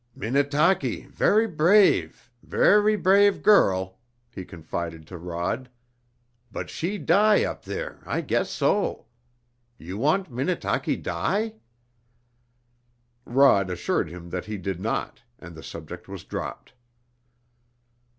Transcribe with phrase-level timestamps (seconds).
[0.15, 3.99] "Minnetaki ver' brave ver' brave girl,"
[4.33, 5.69] he confided to Rod,
[6.51, 9.05] "but she die up there, I guess so!
[9.77, 11.53] You want Minnetaki die?"
[13.25, 16.73] Rod assured him that he did not, and the subject was dropped.